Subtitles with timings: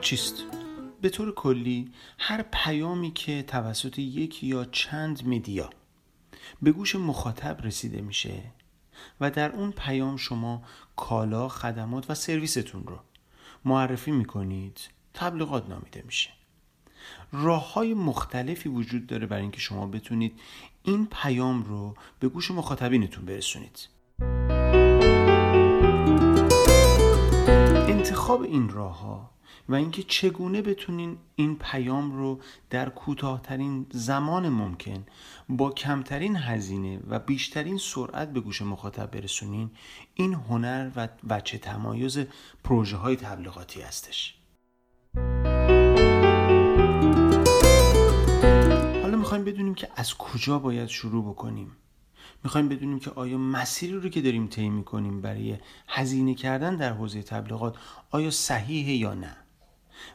[0.00, 0.34] چیست؟
[1.00, 5.70] به طور کلی هر پیامی که توسط یک یا چند مدیا
[6.62, 8.42] به گوش مخاطب رسیده میشه
[9.20, 10.62] و در اون پیام شما
[10.96, 12.98] کالا، خدمات و سرویستون رو
[13.64, 14.80] معرفی می‌کنید
[15.14, 16.30] تبلیغات نامیده میشه
[17.32, 20.40] راه های مختلفی وجود داره برای اینکه شما بتونید
[20.82, 23.88] این پیام رو به گوش مخاطبینتون برسونید
[27.88, 29.37] انتخاب این راه ها
[29.68, 32.40] و اینکه چگونه بتونین این پیام رو
[32.70, 35.06] در کوتاهترین زمان ممکن
[35.48, 39.70] با کمترین هزینه و بیشترین سرعت به گوش مخاطب برسونین
[40.14, 42.18] این هنر و وچه تمایز
[42.64, 44.34] پروژه های تبلیغاتی هستش.
[49.02, 51.76] حالا می‌خوایم بدونیم که از کجا باید شروع بکنیم.
[52.44, 57.22] می‌خوایم بدونیم که آیا مسیری رو که داریم طی می‌کنیم برای هزینه کردن در حوزه
[57.22, 57.76] تبلیغات
[58.10, 59.36] آیا صحیحه یا نه؟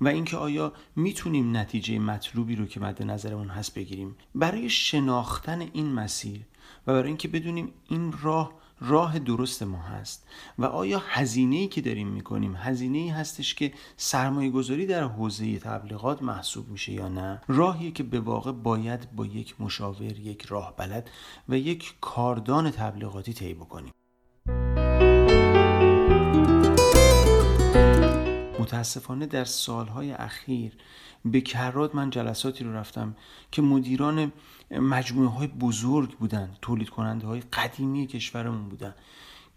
[0.00, 4.16] و اینکه آیا می‌تونیم نتیجه مطلوبی رو که مد نظرمون هست بگیریم.
[4.34, 6.40] برای شناختن این مسیر
[6.86, 10.28] و برای اینکه بدونیم این راه راه درست ما هست
[10.58, 15.58] و آیا هزینه ای که داریم می‌کنیم هزینه ای هستش که سرمایه گذاری در حوزه
[15.58, 20.74] تبلیغات محسوب میشه یا نه؟ راهی که به واقع باید با یک مشاور یک راه
[20.76, 21.10] بلد
[21.48, 23.92] و یک کاردان تبلیغاتی طی بکنیم.
[28.60, 30.72] متاسفانه در سالهای اخیر
[31.24, 33.16] به کرات من جلساتی رو رفتم
[33.50, 34.32] که مدیران
[34.70, 38.94] مجموعه های بزرگ بودن تولید کننده های قدیمی کشورمون بودن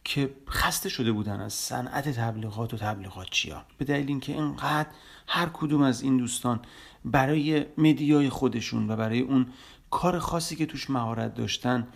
[0.04, 3.66] که خسته شده بودن از صنعت تبلیغات و تبلیغات چیا.
[3.78, 4.90] به دلیل اینکه اینقدر
[5.28, 6.60] هر کدوم از این دوستان
[7.06, 9.48] برای مدیای خودشون و برای اون
[9.90, 11.88] کار خاصی که توش مهارت داشتن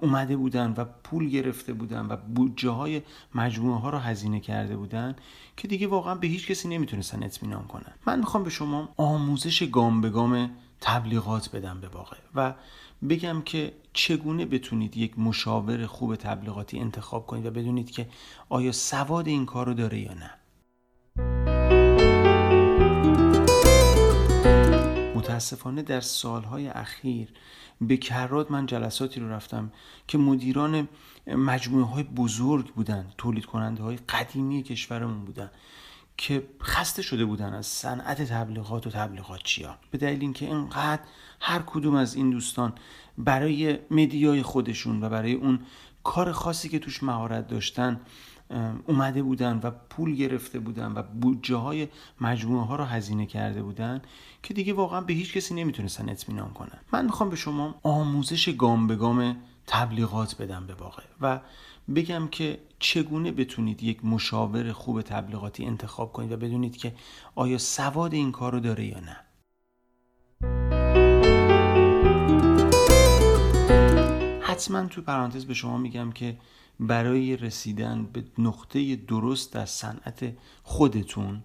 [0.00, 3.02] اومده بودن و پول گرفته بودن و بودجه های
[3.34, 5.16] مجموعه ها رو هزینه کرده بودن
[5.56, 7.92] که دیگه واقعا به هیچ کسی نمی‌تونستن اطمینان کنن.
[8.06, 12.54] من می‌خوام به شما آموزش گام به گام تبلیغات بدم به واقع و
[13.08, 18.08] بگم که چگونه بتونید یک مشاور خوب تبلیغاتی انتخاب کنید و بدونید که
[18.48, 20.30] آیا سواد این کار رو داره یا نه.
[25.40, 27.28] متاسفانه در سالهای اخیر
[27.80, 29.72] به کرات من جلساتی رو رفتم
[30.08, 30.88] که مدیران
[31.26, 35.50] مجموعه های بزرگ بودن تولید کننده های قدیمی کشورمون بودن
[36.16, 39.78] که خسته شده بودن از صنعت تبلیغات و تبلیغات چیا.
[39.90, 41.02] به دلیل اینکه اینقدر
[41.40, 42.72] هر کدوم از این دوستان
[43.18, 45.60] برای مدیای خودشون و برای اون
[46.04, 48.00] کار خاصی که توش مهارت داشتن
[48.86, 51.88] اومده بودن و پول گرفته بودن و بودجه های
[52.20, 54.02] مجموعه ها رو هزینه کرده بودن
[54.42, 56.78] که دیگه واقعا به هیچ کسی نمی‌تونستن اطمینان کنن.
[56.92, 61.40] من می‌خوام به شما آموزش گام به گام تبلیغات بدم به واقع و
[61.94, 66.94] بگم که چگونه بتونید یک مشاور خوب تبلیغاتی انتخاب کنید و بدونید که
[67.34, 69.16] آیا سواد این کار رو داره یا نه.
[74.40, 76.36] حتما تو پرانتز به شما میگم که
[76.80, 80.32] برای رسیدن به نقطه درست در صنعت
[80.62, 81.42] خودتون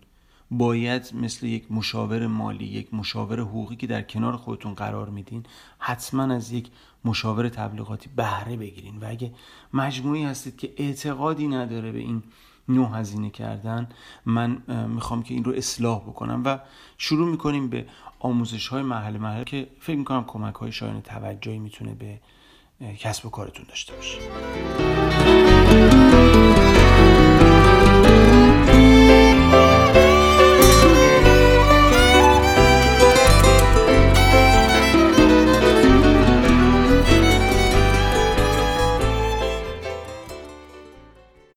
[0.52, 5.46] باید مثل یک مشاور مالی یک مشاور حقوقی که در کنار خودتون قرار میدین
[5.80, 6.68] حتما از یک
[7.06, 8.98] مشاور تبلیغاتی بهره بگیرین.
[8.98, 9.32] و اگه
[9.74, 12.24] مجموعی هستید که اعتقادی نداره به این
[12.70, 13.88] نوع هزینه کردن
[14.26, 16.60] من می‌خوام که این رو اصلاح بکنم و
[16.98, 17.86] شروع می‌کنیم به
[18.20, 22.20] آموزش های محل محل که فکر می‌کنم کمک های شایان توجهی می‌تونه به
[23.00, 25.15] کسب و کارتون داشته باشه.